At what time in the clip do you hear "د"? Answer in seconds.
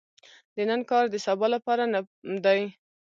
0.55-0.57, 1.09-1.15